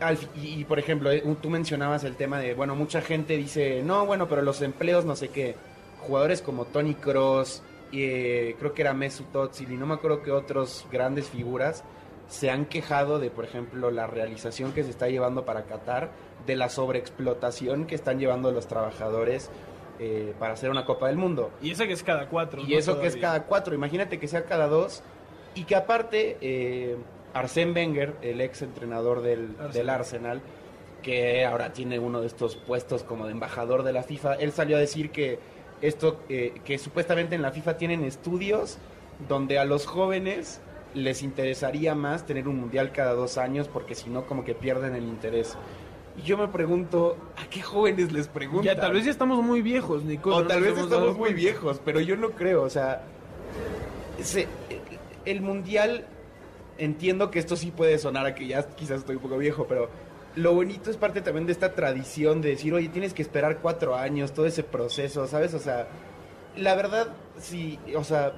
al 0.00 0.16
y, 0.34 0.60
y, 0.60 0.64
por 0.64 0.78
ejemplo, 0.78 1.10
eh, 1.10 1.22
tú 1.42 1.50
mencionabas 1.50 2.04
el 2.04 2.16
tema 2.16 2.38
de, 2.38 2.54
bueno, 2.54 2.74
mucha 2.74 3.02
gente 3.02 3.36
dice, 3.36 3.82
no, 3.84 4.06
bueno, 4.06 4.26
pero 4.28 4.40
los 4.40 4.62
empleos, 4.62 5.04
no 5.04 5.14
sé 5.16 5.28
qué. 5.28 5.54
Jugadores 6.00 6.40
como 6.40 6.64
Tony 6.64 6.94
Cross, 6.94 7.62
creo 7.90 8.72
que 8.74 8.80
era 8.82 8.94
Mesut 8.94 9.34
Özil 9.36 9.70
y 9.72 9.76
no 9.76 9.84
me 9.84 9.94
acuerdo 9.94 10.22
que 10.22 10.30
otros 10.30 10.86
grandes 10.90 11.28
figuras 11.28 11.84
se 12.28 12.48
han 12.50 12.64
quejado 12.64 13.18
de, 13.18 13.28
por 13.30 13.44
ejemplo, 13.44 13.90
la 13.90 14.06
realización 14.06 14.72
que 14.72 14.84
se 14.84 14.90
está 14.90 15.08
llevando 15.08 15.44
para 15.44 15.64
Qatar, 15.64 16.10
de 16.46 16.56
la 16.56 16.68
sobreexplotación 16.68 17.86
que 17.86 17.94
están 17.94 18.18
llevando 18.18 18.50
los 18.52 18.66
trabajadores 18.66 19.50
eh, 19.98 20.34
para 20.38 20.54
hacer 20.54 20.70
una 20.70 20.84
Copa 20.84 21.08
del 21.08 21.16
Mundo. 21.16 21.50
Y 21.62 21.70
esa 21.70 21.86
que 21.86 21.92
es 21.92 22.02
cada 22.02 22.28
cuatro. 22.28 22.62
Y 22.62 22.72
¿no? 22.72 22.78
eso 22.78 23.00
que 23.00 23.06
es 23.06 23.16
cada 23.16 23.44
cuatro, 23.44 23.74
imagínate 23.74 24.18
que 24.18 24.28
sea 24.28 24.44
cada 24.44 24.66
dos. 24.66 25.02
Y 25.54 25.64
que 25.64 25.76
aparte, 25.76 26.38
eh, 26.40 26.96
Arsène 27.34 27.74
Wenger, 27.74 28.16
el 28.22 28.40
ex 28.40 28.62
entrenador 28.62 29.20
del 29.20 29.50
Arsenal. 29.50 29.72
del 29.72 29.90
Arsenal, 29.90 30.42
que 31.02 31.44
ahora 31.44 31.72
tiene 31.72 31.98
uno 31.98 32.20
de 32.20 32.26
estos 32.26 32.56
puestos 32.56 33.02
como 33.02 33.26
de 33.26 33.32
embajador 33.32 33.82
de 33.82 33.92
la 33.92 34.02
FIFA, 34.02 34.34
él 34.34 34.52
salió 34.52 34.76
a 34.76 34.80
decir 34.80 35.10
que 35.10 35.38
esto, 35.82 36.20
eh, 36.28 36.60
que 36.64 36.78
supuestamente 36.78 37.34
en 37.34 37.42
la 37.42 37.52
FIFA 37.52 37.76
tienen 37.76 38.04
estudios 38.04 38.78
donde 39.28 39.58
a 39.58 39.64
los 39.64 39.86
jóvenes 39.86 40.60
les 40.94 41.22
interesaría 41.22 41.94
más 41.94 42.26
tener 42.26 42.48
un 42.48 42.58
mundial 42.58 42.92
cada 42.92 43.12
dos 43.12 43.38
años 43.38 43.68
porque 43.68 43.94
si 43.94 44.10
no 44.10 44.26
como 44.26 44.44
que 44.44 44.54
pierden 44.54 44.94
el 44.94 45.04
interés. 45.04 45.56
Y 46.22 46.26
yo 46.26 46.36
me 46.36 46.48
pregunto, 46.48 47.16
¿a 47.36 47.48
qué 47.48 47.62
jóvenes 47.62 48.12
les 48.12 48.28
preguntan? 48.28 48.64
Ya, 48.74 48.80
tal 48.80 48.92
vez 48.92 49.04
ya 49.04 49.10
estamos 49.10 49.42
muy 49.42 49.62
viejos, 49.62 50.04
Nico. 50.04 50.34
O 50.36 50.42
no 50.42 50.46
tal 50.48 50.60
vez 50.62 50.76
estamos 50.76 51.16
muy 51.16 51.32
viejos, 51.34 51.80
pero 51.84 52.00
yo 52.00 52.16
no 52.16 52.30
creo, 52.30 52.62
o 52.62 52.70
sea, 52.70 53.02
se- 54.22 54.48
el 55.24 55.40
mundial, 55.40 56.04
entiendo 56.78 57.30
que 57.30 57.38
esto 57.38 57.56
sí 57.56 57.70
puede 57.70 57.98
sonar 57.98 58.26
a 58.26 58.34
que 58.34 58.46
ya 58.46 58.62
quizás 58.68 58.98
estoy 59.00 59.16
un 59.16 59.22
poco 59.22 59.38
viejo, 59.38 59.66
pero 59.68 59.88
lo 60.36 60.54
bonito 60.54 60.90
es 60.90 60.96
parte 60.96 61.20
también 61.22 61.46
de 61.46 61.52
esta 61.52 61.74
tradición 61.74 62.40
de 62.40 62.50
decir, 62.50 62.72
oye, 62.74 62.88
tienes 62.88 63.14
que 63.14 63.22
esperar 63.22 63.58
cuatro 63.58 63.96
años, 63.96 64.32
todo 64.32 64.46
ese 64.46 64.62
proceso, 64.62 65.26
¿sabes? 65.26 65.54
O 65.54 65.58
sea, 65.58 65.88
la 66.56 66.74
verdad, 66.74 67.08
sí, 67.38 67.78
o 67.96 68.04
sea, 68.04 68.32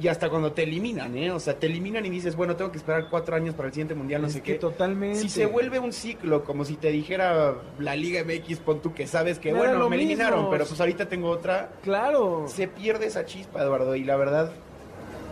y 0.00 0.08
hasta 0.08 0.30
cuando 0.30 0.52
te 0.52 0.62
eliminan, 0.62 1.16
¿eh? 1.16 1.30
O 1.30 1.38
sea, 1.40 1.58
te 1.58 1.66
eliminan 1.66 2.04
y 2.06 2.10
dices, 2.10 2.34
bueno, 2.36 2.56
tengo 2.56 2.72
que 2.72 2.78
esperar 2.78 3.08
cuatro 3.10 3.36
años 3.36 3.54
para 3.54 3.66
el 3.68 3.72
siguiente 3.74 3.94
mundial, 3.94 4.22
no 4.22 4.28
Es 4.28 4.34
sé 4.34 4.42
que 4.42 4.54
qué. 4.54 4.58
totalmente. 4.58 5.18
Si 5.18 5.28
se 5.28 5.46
vuelve 5.46 5.78
un 5.78 5.92
ciclo, 5.92 6.42
como 6.44 6.64
si 6.64 6.76
te 6.76 6.90
dijera 6.90 7.54
la 7.78 7.96
Liga 7.96 8.22
MX, 8.24 8.60
pon 8.60 8.80
tú 8.80 8.94
que 8.94 9.06
sabes 9.06 9.38
que, 9.38 9.52
bueno, 9.52 9.88
me 9.88 9.96
eliminaron, 9.96 10.50
pero 10.50 10.64
pues 10.64 10.80
ahorita 10.80 11.08
tengo 11.08 11.28
otra. 11.28 11.70
Claro. 11.82 12.46
Se 12.48 12.66
pierde 12.68 13.06
esa 13.06 13.24
chispa, 13.24 13.62
Eduardo, 13.62 13.94
y 13.94 14.04
la 14.04 14.16
verdad. 14.16 14.52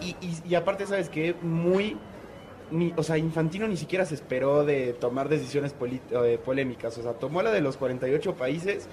Y, 0.00 0.10
y, 0.20 0.38
y 0.48 0.54
aparte, 0.54 0.87
¿sabes 0.87 1.08
qué? 1.08 1.34
Muy 1.42 1.96
ni, 2.70 2.92
o 2.96 3.02
sea, 3.02 3.16
Infantino 3.16 3.66
ni 3.66 3.76
siquiera 3.76 4.04
se 4.04 4.14
esperó 4.14 4.64
de 4.64 4.92
tomar 4.92 5.28
decisiones 5.28 5.75
eh, 6.12 6.38
polémicas. 6.44 6.96
O 6.98 7.02
sea, 7.02 7.14
tomó 7.14 7.42
la 7.42 7.50
de 7.50 7.60
los 7.60 7.76
48 7.76 8.34
países 8.34 8.88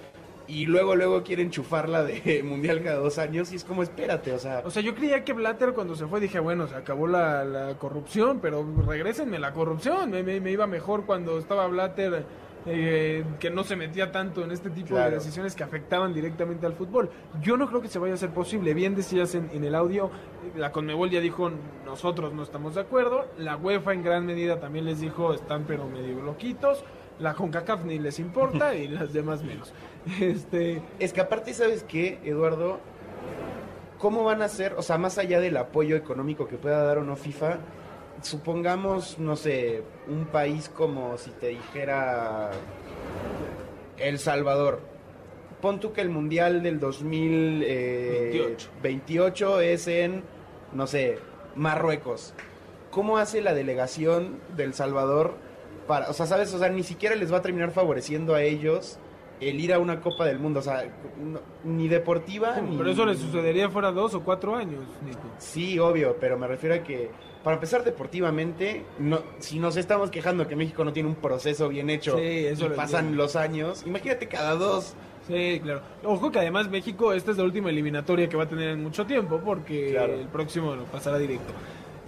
y 0.47 0.65
luego 0.65 0.95
luego 0.95 1.23
quiere 1.23 1.43
enchufarla 1.43 2.03
de 2.03 2.43
mundial 2.45 2.81
cada 2.83 2.97
dos 2.97 3.17
años 3.17 3.51
y 3.51 3.55
es 3.55 3.63
como 3.63 3.83
espérate, 3.83 4.31
o 4.33 4.39
sea... 4.39 4.61
O 4.65 4.69
sea, 4.69 4.81
yo 4.81 4.95
creía 4.95 5.23
que 5.23 5.33
Blatter 5.33 5.73
cuando 5.73 5.95
se 5.95 6.05
fue 6.07 6.19
dije, 6.19 6.39
bueno, 6.39 6.67
se 6.67 6.75
acabó 6.75 7.07
la, 7.07 7.75
corrupción, 7.79 8.39
pero 8.41 8.65
regrésenme 8.87 9.39
la 9.39 9.53
corrupción, 9.53 10.11
me, 10.11 10.23
me, 10.23 10.51
iba 10.51 10.67
mejor 10.67 11.05
cuando 11.05 11.37
estaba 11.37 11.67
Blatter 11.67 12.25
eh, 12.67 13.23
que 13.39 13.51
no 13.51 13.63
se 13.63 13.75
metía 13.75 14.11
tanto 14.11 14.43
en 14.43 14.51
este 14.51 14.71
tipo 14.71 14.95
de 14.95 15.11
decisiones 15.11 15.55
que 15.55 15.63
afectaban 15.63 16.15
directamente 16.15 16.65
al 16.65 16.73
fútbol. 16.73 17.11
Yo 17.41 17.57
no 17.57 17.67
creo 17.67 17.79
que 17.79 17.87
se 17.87 17.99
vaya 17.99 18.13
a 18.13 18.15
hacer 18.15 18.31
posible. 18.31 18.73
Bien 18.73 18.95
decías 18.95 19.35
en, 19.35 19.63
el 19.63 19.75
audio, 19.75 20.09
la 20.55 20.71
Conmebol 20.71 21.11
ya 21.11 21.21
dijo, 21.21 21.51
nosotros 21.85 22.33
no 22.33 22.41
estamos 22.41 22.73
de 22.73 22.81
acuerdo. 22.81 23.27
La 23.37 23.55
UEFA 23.55 23.93
en 23.93 24.03
gran 24.03 24.25
medida 24.25 24.59
también 24.59 24.85
les 24.85 24.99
dijo, 24.99 25.33
están 25.33 25.65
pero 25.67 25.87
medio 25.87 26.21
loquitos. 26.23 26.83
La 27.19 27.35
CONCACAF 27.35 27.85
ni 27.85 27.99
les 27.99 28.17
importa 28.17 28.73
y 28.75 28.87
las 28.87 29.13
demás 29.13 29.43
menos. 29.43 29.71
Este... 30.21 30.81
Es 30.99 31.13
que 31.13 31.21
aparte, 31.21 31.53
¿sabes 31.53 31.83
qué, 31.83 32.19
Eduardo? 32.23 32.79
¿Cómo 33.99 34.23
van 34.23 34.41
a 34.41 34.49
ser, 34.49 34.73
o 34.73 34.81
sea, 34.81 34.97
más 34.97 35.17
allá 35.17 35.39
del 35.39 35.57
apoyo 35.57 35.95
económico 35.95 36.47
que 36.47 36.57
pueda 36.57 36.83
dar 36.83 36.97
o 36.97 37.03
no 37.03 37.15
FIFA, 37.15 37.59
supongamos, 38.21 39.19
no 39.19 39.35
sé, 39.35 39.83
un 40.07 40.25
país 40.25 40.69
como 40.69 41.17
si 41.17 41.31
te 41.31 41.49
dijera 41.49 42.51
El 43.97 44.19
Salvador. 44.19 44.79
Pon 45.61 45.79
tú 45.79 45.93
que 45.93 46.01
el 46.01 46.09
Mundial 46.09 46.61
del 46.61 46.79
2028 46.79 49.61
eh, 49.61 49.73
es 49.73 49.87
en, 49.87 50.23
no 50.73 50.85
sé, 50.87 51.17
Marruecos. 51.55 52.33
¿Cómo 52.91 53.17
hace 53.17 53.41
la 53.41 53.53
delegación 53.53 54.39
del 54.55 54.73
Salvador 54.73 55.35
para, 55.87 56.09
o 56.09 56.13
sea, 56.13 56.25
sabes, 56.25 56.53
o 56.53 56.59
sea, 56.59 56.69
ni 56.69 56.83
siquiera 56.83 57.15
les 57.15 57.31
va 57.31 57.37
a 57.37 57.41
terminar 57.41 57.71
favoreciendo 57.71 58.35
a 58.35 58.43
ellos 58.43 58.99
el 59.39 59.59
ir 59.59 59.73
a 59.73 59.79
una 59.79 59.99
Copa 60.01 60.25
del 60.25 60.39
Mundo, 60.39 60.59
o 60.59 60.63
sea, 60.63 60.83
ni 61.63 61.87
deportiva. 61.87 62.59
ni... 62.61 62.77
Pero 62.77 62.91
eso 62.91 63.05
le 63.05 63.15
sucedería 63.15 63.69
fuera 63.69 63.91
dos 63.91 64.13
o 64.13 64.23
cuatro 64.23 64.55
años, 64.55 64.81
Sí, 65.37 65.77
obvio, 65.79 66.15
pero 66.19 66.37
me 66.37 66.47
refiero 66.47 66.75
a 66.75 66.79
que 66.79 67.09
para 67.43 67.55
empezar 67.55 67.83
deportivamente, 67.83 68.85
no, 68.97 69.19
si 69.39 69.59
nos 69.59 69.77
estamos 69.77 70.09
quejando 70.09 70.47
que 70.47 70.55
México 70.55 70.83
no 70.83 70.93
tiene 70.93 71.09
un 71.09 71.15
proceso 71.15 71.69
bien 71.69 71.89
hecho 71.91 72.17
y 72.19 72.51
pasan 72.75 73.15
los 73.15 73.35
años, 73.35 73.83
imagínate 73.85 74.27
cada 74.27 74.55
dos. 74.55 74.95
Sí, 75.27 75.59
claro. 75.61 75.81
Ojo 76.03 76.31
que 76.31 76.39
además 76.39 76.69
México, 76.69 77.13
esta 77.13 77.31
es 77.31 77.37
la 77.37 77.43
última 77.43 77.69
eliminatoria 77.69 78.29
que 78.29 78.37
va 78.37 78.43
a 78.43 78.47
tener 78.47 78.69
en 78.69 78.83
mucho 78.83 79.05
tiempo, 79.05 79.41
porque 79.43 79.95
el 79.95 80.27
próximo 80.27 80.75
lo 80.75 80.85
pasará 80.85 81.17
directo. 81.17 81.53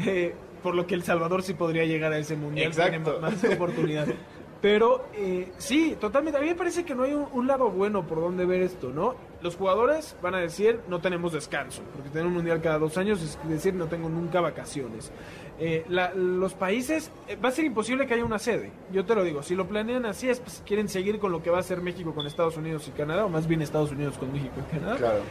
Eh, 0.05 0.33
por 0.63 0.75
lo 0.75 0.87
que 0.87 0.95
El 0.95 1.03
Salvador 1.03 1.43
sí 1.43 1.53
podría 1.53 1.85
llegar 1.85 2.11
a 2.13 2.17
ese 2.17 2.35
mundial, 2.35 2.67
Exacto. 2.67 3.11
tiene 3.11 3.19
más 3.19 3.43
oportunidad. 3.43 4.07
Pero 4.61 5.05
eh, 5.13 5.51
sí, 5.57 5.95
totalmente. 5.99 6.37
A 6.39 6.41
mí 6.41 6.47
me 6.47 6.55
parece 6.55 6.83
que 6.83 6.95
no 6.95 7.03
hay 7.03 7.13
un, 7.13 7.47
lado 7.47 7.69
bueno 7.69 8.05
por 8.05 8.19
donde 8.19 8.45
ver 8.45 8.61
esto, 8.61 8.89
¿no? 8.89 9.15
Los 9.41 9.55
jugadores 9.55 10.15
van 10.21 10.35
a 10.35 10.39
decir 10.39 10.79
no 10.87 10.99
tenemos 10.99 11.31
descanso, 11.31 11.83
porque 11.93 12.09
tener 12.09 12.25
un 12.25 12.33
mundial 12.33 12.61
cada 12.61 12.79
dos 12.79 12.97
años 12.97 13.21
es 13.21 13.37
decir 13.47 13.73
no 13.75 13.85
tengo 13.85 14.09
nunca 14.09 14.41
vacaciones. 14.41 15.11
Eh, 15.59 15.85
los 16.15 16.53
países, 16.53 17.11
eh, 17.27 17.35
va 17.35 17.49
a 17.49 17.51
ser 17.51 17.65
imposible 17.65 18.05
que 18.05 18.15
haya 18.15 18.25
una 18.25 18.39
sede, 18.39 18.71
yo 18.91 19.05
te 19.05 19.15
lo 19.15 19.23
digo, 19.23 19.41
si 19.41 19.55
lo 19.55 19.67
planean 19.67 20.05
así 20.05 20.29
es, 20.29 20.39
pues, 20.39 20.61
quieren 20.65 20.87
seguir 20.87 21.17
con 21.19 21.31
lo 21.31 21.41
que 21.41 21.49
va 21.49 21.57
a 21.57 21.63
ser 21.63 21.81
México 21.81 22.13
con 22.13 22.27
Estados 22.27 22.57
Unidos 22.57 22.87
y 22.87 22.91
Canadá, 22.91 23.25
o 23.25 23.29
más 23.29 23.47
bien 23.47 23.61
Estados 23.63 23.91
Unidos 23.91 24.17
con 24.19 24.31
México 24.31 24.53
y 24.67 24.75
Canadá, 24.75 24.97
claro. 24.97 25.21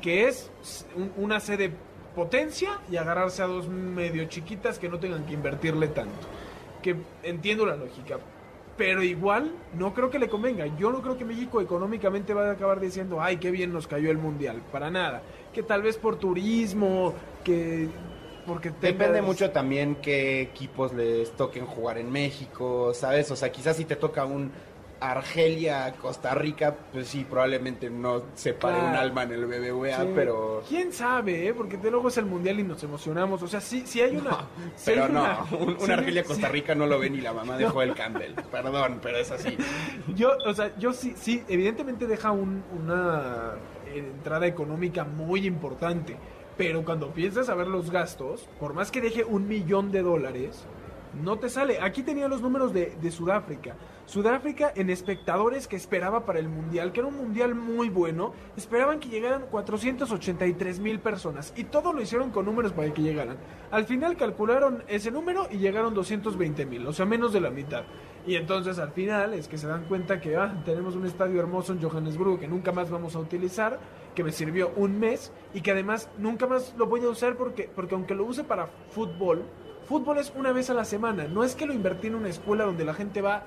que 0.00 0.28
es 0.28 0.50
una 1.18 1.40
sede 1.40 1.72
potencia 2.14 2.80
y 2.90 2.96
agarrarse 2.96 3.42
a 3.42 3.46
dos 3.46 3.68
medio 3.68 4.24
chiquitas 4.26 4.78
que 4.78 4.88
no 4.88 4.98
tengan 4.98 5.24
que 5.26 5.34
invertirle 5.34 5.88
tanto. 5.88 6.26
Que 6.82 6.96
entiendo 7.22 7.66
la 7.66 7.76
lógica, 7.76 8.18
pero 8.80 9.02
igual 9.02 9.52
no 9.74 9.92
creo 9.92 10.08
que 10.08 10.18
le 10.18 10.30
convenga. 10.30 10.64
Yo 10.78 10.90
no 10.90 11.02
creo 11.02 11.18
que 11.18 11.26
México 11.26 11.60
económicamente 11.60 12.32
vaya 12.32 12.48
a 12.48 12.52
acabar 12.52 12.80
diciendo, 12.80 13.20
ay, 13.20 13.36
qué 13.36 13.50
bien 13.50 13.74
nos 13.74 13.86
cayó 13.86 14.10
el 14.10 14.16
mundial. 14.16 14.62
Para 14.72 14.90
nada. 14.90 15.20
Que 15.52 15.62
tal 15.62 15.82
vez 15.82 15.98
por 15.98 16.16
turismo, 16.16 17.12
que 17.44 17.88
porque 18.46 18.72
depende 18.80 19.20
mucho 19.20 19.50
también 19.50 19.96
qué 19.96 20.40
equipos 20.40 20.94
les 20.94 21.30
toquen 21.32 21.66
jugar 21.66 21.98
en 21.98 22.10
México, 22.10 22.94
¿sabes? 22.94 23.30
O 23.30 23.36
sea, 23.36 23.52
quizás 23.52 23.76
si 23.76 23.84
te 23.84 23.96
toca 23.96 24.24
un 24.24 24.50
Argelia, 25.00 25.94
Costa 26.00 26.34
Rica, 26.34 26.76
pues 26.92 27.08
sí, 27.08 27.26
probablemente 27.28 27.88
no 27.88 28.22
se 28.34 28.52
pare 28.52 28.78
un 28.78 28.94
alma 28.94 29.22
en 29.22 29.32
el 29.32 29.46
BBVA, 29.46 30.06
pero... 30.14 30.62
¿Quién 30.68 30.92
sabe, 30.92 31.48
eh? 31.48 31.54
Porque 31.54 31.78
de 31.78 31.90
luego 31.90 32.08
es 32.08 32.18
el 32.18 32.26
Mundial 32.26 32.60
y 32.60 32.64
nos 32.64 32.82
emocionamos. 32.84 33.42
O 33.42 33.48
sea, 33.48 33.60
sí, 33.60 33.84
sí 33.86 34.00
hay 34.00 34.16
una... 34.16 34.46
pero 34.84 35.08
no, 35.08 35.46
un, 35.58 35.90
Argelia-Costa 35.90 36.48
Rica 36.48 36.74
no 36.74 36.86
lo 36.86 36.98
ve 36.98 37.08
ni 37.08 37.20
la 37.20 37.32
mamá 37.32 37.56
de 37.56 37.66
Joel 37.68 37.94
Campbell. 37.94 38.34
Perdón, 38.50 39.00
pero 39.02 39.18
es 39.18 39.30
así. 39.30 39.56
Yo, 40.14 40.32
o 40.46 40.54
sea, 40.54 40.72
yo 40.78 40.92
sí, 40.92 41.14
sí, 41.16 41.42
evidentemente 41.48 42.06
deja 42.06 42.30
una 42.32 43.54
entrada 43.94 44.46
económica 44.46 45.04
muy 45.04 45.46
importante. 45.46 46.16
Pero 46.56 46.84
cuando 46.84 47.10
piensas 47.10 47.48
a 47.48 47.54
ver 47.54 47.68
los 47.68 47.90
gastos, 47.90 48.46
por 48.58 48.74
más 48.74 48.90
que 48.90 49.00
deje 49.00 49.24
un 49.24 49.48
millón 49.48 49.92
de 49.92 50.02
dólares, 50.02 50.66
no 51.14 51.38
te 51.38 51.48
sale. 51.48 51.80
Aquí 51.80 52.02
tenía 52.02 52.28
los 52.28 52.40
números 52.40 52.72
de, 52.72 52.96
de 53.00 53.10
Sudáfrica. 53.10 53.76
Sudáfrica 54.10 54.72
en 54.74 54.90
espectadores 54.90 55.68
que 55.68 55.76
esperaba 55.76 56.24
para 56.26 56.40
el 56.40 56.48
Mundial, 56.48 56.90
que 56.90 56.98
era 56.98 57.08
un 57.08 57.16
Mundial 57.16 57.54
muy 57.54 57.88
bueno, 57.88 58.32
esperaban 58.56 58.98
que 58.98 59.08
llegaran 59.08 59.44
483 59.48 60.80
mil 60.80 60.98
personas 60.98 61.52
y 61.56 61.62
todo 61.62 61.92
lo 61.92 62.02
hicieron 62.02 62.30
con 62.30 62.44
números 62.44 62.72
para 62.72 62.92
que 62.92 63.02
llegaran. 63.02 63.36
Al 63.70 63.84
final 63.84 64.16
calcularon 64.16 64.82
ese 64.88 65.12
número 65.12 65.46
y 65.48 65.58
llegaron 65.58 65.94
220 65.94 66.66
mil, 66.66 66.86
o 66.88 66.92
sea, 66.92 67.06
menos 67.06 67.32
de 67.32 67.40
la 67.40 67.50
mitad. 67.50 67.84
Y 68.26 68.34
entonces 68.34 68.80
al 68.80 68.90
final 68.90 69.32
es 69.32 69.46
que 69.46 69.56
se 69.56 69.68
dan 69.68 69.84
cuenta 69.84 70.20
que 70.20 70.36
ah, 70.36 70.60
tenemos 70.64 70.96
un 70.96 71.06
estadio 71.06 71.38
hermoso 71.38 71.72
en 71.72 71.80
Johannesburgo 71.80 72.38
que 72.38 72.48
nunca 72.48 72.72
más 72.72 72.90
vamos 72.90 73.14
a 73.14 73.20
utilizar, 73.20 73.78
que 74.14 74.24
me 74.24 74.32
sirvió 74.32 74.72
un 74.74 74.98
mes 74.98 75.32
y 75.54 75.60
que 75.60 75.70
además 75.70 76.10
nunca 76.18 76.48
más 76.48 76.74
lo 76.76 76.86
voy 76.86 77.04
a 77.04 77.08
usar 77.08 77.36
porque, 77.36 77.70
porque 77.74 77.94
aunque 77.94 78.16
lo 78.16 78.24
use 78.24 78.42
para 78.42 78.66
fútbol, 78.90 79.44
fútbol 79.90 80.18
es 80.18 80.32
una 80.36 80.52
vez 80.52 80.70
a 80.70 80.74
la 80.74 80.84
semana, 80.84 81.26
no 81.26 81.42
es 81.42 81.56
que 81.56 81.66
lo 81.66 81.74
invertí 81.74 82.06
en 82.06 82.14
una 82.14 82.28
escuela 82.28 82.64
donde 82.64 82.84
la 82.84 82.94
gente 82.94 83.20
va 83.20 83.42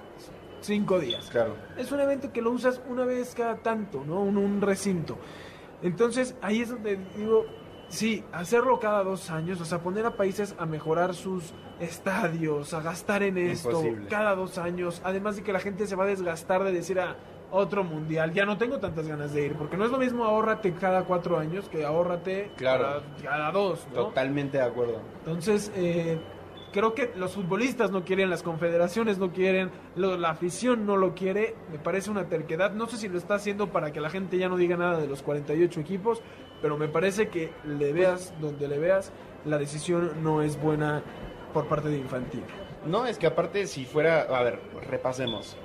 cinco 0.60 1.00
días. 1.00 1.30
Claro. 1.30 1.56
Es 1.78 1.90
un 1.94 2.02
evento 2.02 2.34
que 2.34 2.42
lo 2.42 2.52
usas 2.52 2.82
una 2.90 3.06
vez 3.06 3.34
cada 3.34 3.56
tanto, 3.56 4.04
¿no? 4.06 4.20
Un, 4.20 4.36
un 4.36 4.60
recinto. 4.60 5.18
Entonces, 5.82 6.36
ahí 6.42 6.62
es 6.62 6.70
donde 6.70 7.00
digo, 7.16 7.46
sí, 7.88 8.26
hacerlo 8.34 8.78
cada 8.78 9.06
dos 9.06 9.32
años, 9.32 9.62
o 9.62 9.66
sea, 9.66 9.80
poner 9.80 10.06
a 10.06 10.18
países 10.18 10.54
a 10.60 10.66
mejorar 10.66 11.14
sus 11.14 11.54
estadios, 11.80 12.74
a 12.74 12.82
gastar 12.82 13.24
en 13.24 13.38
esto 13.38 13.82
cada 14.10 14.36
dos 14.36 14.58
años, 14.58 15.02
además 15.06 15.38
de 15.38 15.44
que 15.44 15.54
la 15.54 15.62
gente 15.62 15.88
se 15.88 15.96
va 15.96 16.04
a 16.04 16.08
desgastar 16.08 16.66
de 16.66 16.74
decir 16.74 17.00
a 17.00 17.16
otro 17.54 17.84
mundial, 17.84 18.34
ya 18.34 18.46
no 18.46 18.58
tengo 18.58 18.80
tantas 18.80 19.08
ganas 19.08 19.34
de 19.34 19.46
ir, 19.46 19.54
porque 19.54 19.78
no 19.78 19.86
es 19.86 19.92
lo 19.92 20.00
mismo 20.00 20.26
ahórrate 20.26 20.74
cada 20.74 21.04
cuatro 21.04 21.38
años 21.38 21.70
que 21.70 21.86
ahórrate 21.86 22.52
claro. 22.58 23.04
cada, 23.22 23.52
dos. 23.52 23.86
Totalmente 23.94 24.58
de 24.58 24.64
acuerdo. 24.64 25.00
Entonces, 25.20 25.72
eh, 25.76 26.18
creo 26.72 26.96
que 26.96 27.12
los 27.16 27.34
futbolistas 27.34 27.92
no 27.92 28.04
quieren, 28.04 28.32
las 28.32 28.42
confederaciones 28.42 29.20
no 29.20 29.32
quieren, 29.32 29.70
la 29.96 30.30
afición 30.32 30.88
no 30.88 30.98
lo 30.98 31.14
quiere, 31.14 31.56
me 31.72 31.78
parece 31.78 32.10
una 32.10 32.28
terquedad, 32.28 32.72
no 32.74 32.88
sé 32.88 32.98
si 32.98 33.08
lo 33.08 33.20
está 33.20 33.36
haciendo 33.36 33.70
para 33.72 33.94
que 33.94 34.02
la 34.02 34.10
gente 34.10 34.38
ya 34.38 34.50
no 34.50 34.58
diga 34.58 34.76
nada 34.76 35.00
de 35.00 35.08
los 35.08 35.22
48 35.22 35.80
equipos, 35.80 36.22
pero 36.62 36.78
me 36.78 36.88
parece 36.88 37.28
que 37.28 37.52
le 37.66 37.94
veas 37.94 38.34
donde 38.42 38.68
le 38.68 38.80
veas, 38.80 39.14
la 39.46 39.60
decisión 39.60 40.24
no 40.24 40.42
es 40.42 40.60
buena 40.60 41.04
por 41.54 41.68
parte 41.68 41.90
de 41.90 42.00
Infantil. 42.00 42.44
No, 42.88 43.06
es 43.06 43.18
que 43.18 43.28
aparte 43.28 43.68
si 43.68 43.86
fuera, 43.86 44.22
a 44.22 44.44
ver, 44.44 44.60
repasemos, 44.90 45.56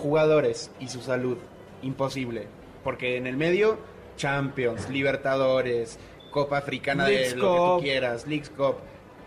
jugadores 0.00 0.70
y 0.80 0.88
su 0.88 1.00
salud, 1.00 1.38
imposible, 1.82 2.46
porque 2.82 3.16
en 3.16 3.26
el 3.26 3.36
medio, 3.36 3.78
Champions, 4.16 4.88
Libertadores, 4.90 5.98
Copa 6.30 6.58
Africana 6.58 7.06
de 7.06 7.34
lo 7.34 7.52
que 7.52 7.58
tú 7.58 7.82
quieras, 7.82 8.26
Leagues 8.26 8.50
Cup 8.50 8.76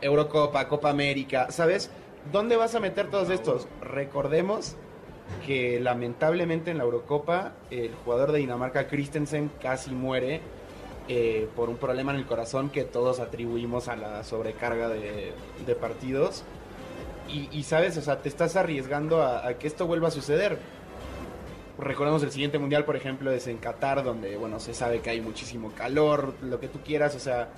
Eurocopa, 0.01 0.67
Copa 0.67 0.89
América, 0.89 1.47
¿sabes? 1.49 1.89
¿Dónde 2.31 2.55
vas 2.55 2.75
a 2.75 2.79
meter 2.79 3.09
todos 3.09 3.29
estos? 3.29 3.67
Recordemos 3.81 4.75
que 5.45 5.79
lamentablemente 5.79 6.71
en 6.71 6.77
la 6.77 6.83
Eurocopa 6.83 7.53
el 7.71 7.93
jugador 8.03 8.31
de 8.31 8.39
Dinamarca 8.39 8.87
Christensen 8.87 9.49
casi 9.61 9.91
muere 9.91 10.41
eh, 11.07 11.49
por 11.55 11.69
un 11.69 11.77
problema 11.77 12.13
en 12.13 12.19
el 12.19 12.25
corazón 12.25 12.69
que 12.69 12.83
todos 12.83 13.19
atribuimos 13.19 13.87
a 13.87 13.95
la 13.95 14.23
sobrecarga 14.23 14.87
de, 14.89 15.33
partidos. 15.79 16.43
Y, 17.29 17.63
sabes, 17.63 17.97
o 17.97 18.01
sea, 18.01 18.21
te 18.21 18.29
estás 18.29 18.55
arriesgando 18.55 19.21
a, 19.21 19.47
a, 19.47 19.57
que 19.57 19.67
esto 19.67 19.87
vuelva 19.87 20.09
a 20.09 20.11
suceder. 20.11 20.57
Recordemos 21.79 22.21
el 22.21 22.31
siguiente 22.31 22.59
mundial, 22.59 22.85
por 22.85 22.95
ejemplo, 22.95 23.31
es 23.31 23.47
en 23.47 23.57
Qatar, 23.57 24.03
donde, 24.03 24.37
bueno, 24.37 24.59
se 24.59 24.73
sabe 24.73 24.99
que 24.99 25.09
hay 25.09 25.21
muchísimo 25.21 25.71
calor, 25.71 26.35
lo 26.41 26.59
que 26.59 26.67
tú 26.67 26.79
quieras, 26.85 27.15
o 27.15 27.19
sea, 27.19 27.49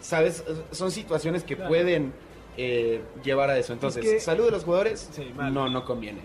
¿sabes? 0.00 0.44
Son 0.70 0.90
situaciones 0.90 1.42
que 1.42 1.56
pueden 1.56 2.12
eh, 2.56 3.02
llevar 3.24 3.50
a 3.50 3.58
eso. 3.58 3.72
Entonces, 3.72 4.22
salud 4.22 4.44
de 4.46 4.50
los 4.52 4.64
jugadores, 4.64 5.10
no, 5.34 5.68
no 5.68 5.84
conviene. 5.84 6.20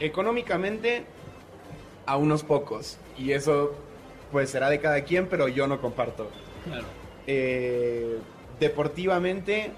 Económicamente, 0.00 1.04
a 2.06 2.16
unos 2.16 2.42
pocos. 2.42 2.98
Y 3.16 3.32
eso, 3.32 3.72
pues, 4.32 4.50
será 4.50 4.68
de 4.68 4.80
cada 4.80 5.02
quien, 5.04 5.28
pero 5.28 5.48
yo 5.48 5.66
no 5.66 5.80
comparto. 5.80 6.28
Claro. 6.64 6.84
Eh, 7.26 8.18
deportivamente, 8.58 9.72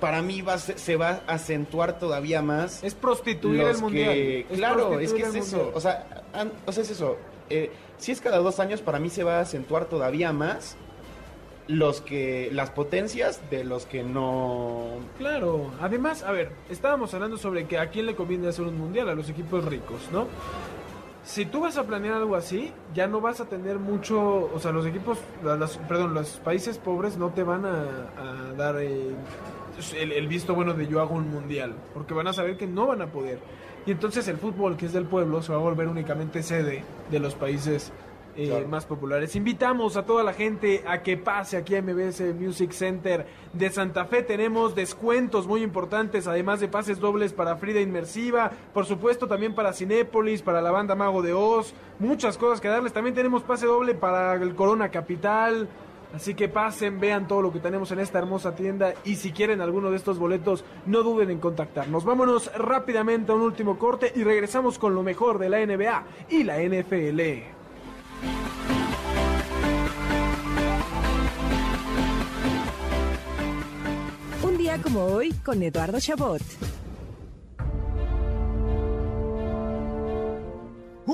para 0.00 0.22
mí 0.22 0.42
va 0.42 0.58
se 0.58 0.96
va 0.96 1.22
a 1.26 1.34
acentuar 1.34 1.98
todavía 1.98 2.42
más. 2.42 2.82
Es 2.82 2.94
prostituir 2.94 3.62
el 3.62 3.78
mundial. 3.78 4.46
claro, 4.54 5.00
es 5.00 5.12
que 5.12 5.22
es 5.22 5.34
eso. 5.34 5.70
O 5.74 5.80
sea, 5.80 6.24
o 6.66 6.72
sea, 6.72 6.82
es 6.82 6.90
eso. 6.90 7.16
Eh, 7.50 7.70
si 7.98 8.12
es 8.12 8.20
cada 8.20 8.38
dos 8.38 8.58
años, 8.60 8.80
para 8.80 8.98
mí 8.98 9.10
se 9.10 9.24
va 9.24 9.38
a 9.38 9.40
acentuar 9.40 9.86
todavía 9.86 10.32
más 10.32 10.76
los 11.66 12.00
que 12.00 12.50
las 12.52 12.70
potencias 12.70 13.40
de 13.50 13.64
los 13.64 13.86
que 13.86 14.02
no 14.02 14.88
claro 15.16 15.70
además 15.80 16.22
a 16.22 16.30
ver 16.30 16.50
estábamos 16.68 17.14
hablando 17.14 17.38
sobre 17.38 17.66
que 17.66 17.78
a 17.78 17.88
quién 17.88 18.04
le 18.06 18.14
conviene 18.14 18.48
hacer 18.48 18.66
un 18.66 18.76
mundial 18.76 19.08
a 19.08 19.14
los 19.14 19.30
equipos 19.30 19.64
ricos 19.64 20.02
no 20.12 20.26
si 21.24 21.46
tú 21.46 21.60
vas 21.60 21.78
a 21.78 21.84
planear 21.84 22.16
algo 22.16 22.36
así 22.36 22.70
ya 22.92 23.06
no 23.06 23.22
vas 23.22 23.40
a 23.40 23.46
tener 23.46 23.78
mucho 23.78 24.50
o 24.54 24.60
sea 24.60 24.72
los 24.72 24.84
equipos 24.84 25.18
perdón 25.88 26.12
los 26.12 26.32
países 26.36 26.76
pobres 26.76 27.16
no 27.16 27.30
te 27.30 27.42
van 27.42 27.64
a, 27.64 28.52
dar 28.58 28.76
eh, 28.80 29.14
el, 29.96 30.12
el, 30.12 30.28
visto 30.28 30.54
bueno 30.54 30.74
de 30.74 30.86
yo 30.86 31.00
hago 31.00 31.14
un 31.14 31.30
mundial 31.30 31.74
porque 31.92 32.14
van 32.14 32.26
a 32.26 32.32
saber 32.32 32.56
que 32.56 32.66
no 32.66 32.86
van 32.86 33.02
a 33.02 33.06
poder 33.06 33.38
y 33.86 33.90
entonces 33.90 34.26
el 34.28 34.38
fútbol 34.38 34.76
que 34.76 34.86
es 34.86 34.92
del 34.92 35.04
pueblo 35.04 35.42
se 35.42 35.52
va 35.52 35.58
a 35.58 35.62
volver 35.62 35.88
únicamente 35.88 36.42
sede 36.42 36.84
de 37.10 37.18
los 37.18 37.34
países 37.34 37.92
eh, 38.36 38.66
más 38.68 38.84
populares. 38.84 39.36
Invitamos 39.36 39.96
a 39.96 40.04
toda 40.04 40.24
la 40.24 40.32
gente 40.32 40.82
a 40.88 41.02
que 41.02 41.16
pase 41.16 41.56
aquí 41.56 41.76
a 41.76 41.82
MBS 41.82 42.34
Music 42.34 42.72
Center 42.72 43.26
de 43.52 43.70
Santa 43.70 44.06
Fe. 44.06 44.24
Tenemos 44.24 44.74
descuentos 44.74 45.46
muy 45.46 45.62
importantes, 45.62 46.26
además 46.26 46.58
de 46.58 46.66
pases 46.66 46.98
dobles 46.98 47.32
para 47.32 47.56
Frida 47.56 47.80
Inmersiva, 47.80 48.50
por 48.72 48.86
supuesto 48.86 49.28
también 49.28 49.54
para 49.54 49.72
Cinépolis, 49.72 50.42
para 50.42 50.60
la 50.60 50.72
banda 50.72 50.96
Mago 50.96 51.22
de 51.22 51.32
Oz, 51.32 51.74
muchas 52.00 52.36
cosas 52.36 52.60
que 52.60 52.66
darles. 52.66 52.92
También 52.92 53.14
tenemos 53.14 53.44
pase 53.44 53.66
doble 53.66 53.94
para 53.94 54.34
el 54.34 54.56
Corona 54.56 54.88
Capital. 54.90 55.68
Así 56.14 56.34
que 56.34 56.48
pasen, 56.48 57.00
vean 57.00 57.26
todo 57.26 57.42
lo 57.42 57.52
que 57.52 57.58
tenemos 57.58 57.90
en 57.90 57.98
esta 57.98 58.18
hermosa 58.18 58.54
tienda 58.54 58.94
y 59.04 59.16
si 59.16 59.32
quieren 59.32 59.60
alguno 59.60 59.90
de 59.90 59.96
estos 59.96 60.18
boletos, 60.18 60.64
no 60.86 61.02
duden 61.02 61.30
en 61.30 61.40
contactarnos. 61.40 62.04
Vámonos 62.04 62.52
rápidamente 62.54 63.32
a 63.32 63.34
un 63.34 63.40
último 63.40 63.78
corte 63.78 64.12
y 64.14 64.22
regresamos 64.22 64.78
con 64.78 64.94
lo 64.94 65.02
mejor 65.02 65.38
de 65.38 65.48
la 65.48 65.64
NBA 65.66 66.04
y 66.30 66.44
la 66.44 66.58
NFL. 66.62 67.20
Un 74.42 74.56
día 74.56 74.80
como 74.80 75.04
hoy 75.06 75.32
con 75.44 75.62
Eduardo 75.62 75.98
Chabot. 75.98 76.42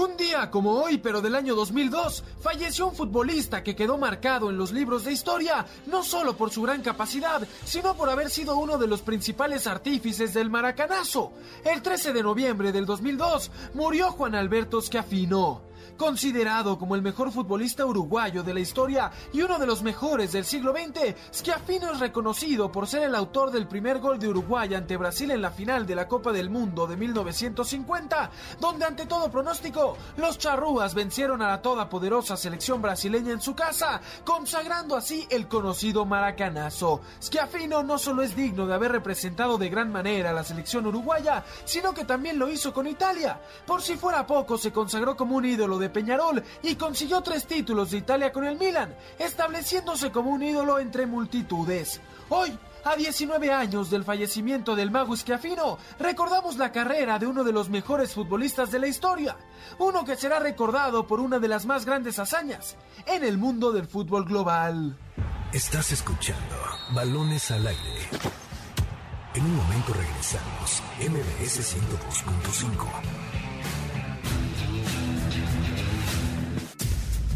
Un 0.01 0.17
día 0.17 0.51
como 0.51 0.73
hoy, 0.83 0.97
pero 0.97 1.21
del 1.21 1.35
año 1.35 1.55
2002, 1.55 2.25
falleció 2.41 2.89
un 2.89 2.95
futbolista 2.95 3.63
que 3.63 3.77
quedó 3.77 3.99
marcado 3.99 4.49
en 4.49 4.57
los 4.57 4.73
libros 4.73 5.05
de 5.05 5.13
historia, 5.13 5.67
no 5.89 6.03
solo 6.03 6.39
por 6.39 6.51
su 6.51 6.63
gran 6.63 6.81
capacidad, 6.81 7.47
sino 7.67 7.95
por 7.95 8.09
haber 8.09 8.31
sido 8.31 8.57
uno 8.57 8.79
de 8.79 8.87
los 8.87 9.03
principales 9.03 9.67
artífices 9.67 10.33
del 10.33 10.49
maracanazo. 10.49 11.35
El 11.67 11.83
13 11.83 12.15
de 12.15 12.23
noviembre 12.23 12.73
del 12.73 12.87
2002 12.87 13.51
murió 13.75 14.11
Juan 14.13 14.37
Alberto 14.37 14.81
Schiaffino. 14.81 15.70
Considerado 15.97 16.79
como 16.79 16.95
el 16.95 17.03
mejor 17.03 17.31
futbolista 17.31 17.85
uruguayo 17.85 18.43
de 18.43 18.55
la 18.55 18.61
historia 18.61 19.11
y 19.33 19.43
uno 19.43 19.59
de 19.59 19.67
los 19.67 19.83
mejores 19.83 20.33
del 20.33 20.45
siglo 20.45 20.73
XX, 20.73 21.15
Schiaffino 21.33 21.93
es 21.93 22.01
reconocido 22.01 22.73
por 22.73 22.87
ser 22.87 23.03
el 23.03 23.15
autor 23.15 23.51
del 23.51 23.67
primer 23.67 23.99
gol 23.99 24.19
de 24.19 24.29
Uruguay 24.29 24.75
ante 24.75 24.97
Brasil 24.97 25.31
en 25.31 25.43
la 25.43 25.51
final 25.51 25.87
de 25.87 25.95
la 25.95 26.09
Copa 26.09 26.33
del 26.33 26.51
Mundo 26.51 26.87
de 26.87 26.97
1950, 26.97 28.31
donde 28.61 28.85
ante 28.85 29.07
todo 29.07 29.31
pronóstico, 29.31 29.97
los 30.17 30.39
charrúas 30.39 30.95
vencieron 30.95 31.43
a 31.43 31.49
la 31.49 31.63
todopoderosa 31.63 32.37
selección 32.37 32.81
brasileña 32.83 33.33
en 33.33 33.41
su 33.41 33.55
casa, 33.55 34.01
consagrando 34.25 34.97
así 34.97 35.27
el 35.31 35.49
conocido 35.49 36.05
maracanazo. 36.05 37.01
Schiaffino 37.23 37.83
no 37.83 37.99
solo 37.99 38.23
es 38.23 38.35
digno 38.35 38.67
de 38.67 38.75
haber 38.75 38.93
representado 38.93 39.59
de 39.59 39.69
gran 39.69 39.93
manera 39.93 40.31
a 40.31 40.35
la 40.35 40.45
selección 40.45 40.87
uruguaya, 40.87 41.45
sino 41.65 41.95
que 41.95 42.05
también 42.05 42.39
lo 42.39 42.49
hizo 42.49 42.73
con 42.73 42.87
Italia. 42.87 43.41
Por 43.67 43.83
si 43.83 43.97
fuera 43.97 44.27
poco, 44.27 44.59
se 44.59 44.73
consagró 44.73 45.17
como 45.17 45.37
un 45.37 45.45
ídolo 45.45 45.70
de 45.79 45.91
Peñarol 45.91 46.43
y 46.63 46.75
consiguió 46.75 47.21
tres 47.21 47.47
títulos 47.47 47.91
de 47.91 47.99
Italia 47.99 48.33
con 48.33 48.45
el 48.45 48.59
Milan, 48.59 48.95
estableciéndose 49.19 50.11
como 50.11 50.31
un 50.31 50.43
ídolo 50.43 50.79
entre 50.79 51.07
multitudes. 51.07 52.01
Hoy, 52.29 52.57
a 52.85 52.97
19 52.97 53.53
años 53.53 53.91
del 53.91 54.05
fallecimiento 54.05 54.75
del 54.75 54.91
mago 54.91 55.17
Schiaffino, 55.17 55.79
recordamos 55.99 56.57
la 56.57 56.73
carrera 56.73 57.19
de 57.19 57.27
uno 57.27 57.45
de 57.45 57.53
los 57.53 57.69
mejores 57.69 58.15
futbolistas 58.15 58.71
de 58.71 58.79
la 58.79 58.87
historia, 58.87 59.37
uno 59.79 60.05
que 60.05 60.17
será 60.17 60.39
recordado 60.39 61.07
por 61.07 61.21
una 61.21 61.39
de 61.39 61.49
las 61.49 61.67
más 61.67 61.85
grandes 61.85 62.19
hazañas 62.19 62.77
en 63.07 63.25
el 63.25 63.39
mundo 63.39 63.73
del 63.73 63.87
fútbol 63.87 64.25
global. 64.25 64.97
Estás 65.53 65.93
escuchando 65.93 66.57
Balones 66.95 67.51
al 67.51 67.67
aire. 67.67 68.09
En 69.35 69.45
un 69.45 69.57
momento 69.57 69.93
regresamos, 69.93 70.83
MBS 70.99 71.77
102.5. 71.77 73.30